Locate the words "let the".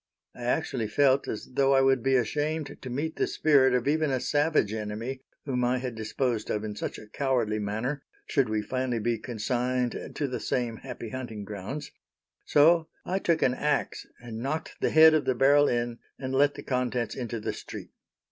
16.33-16.63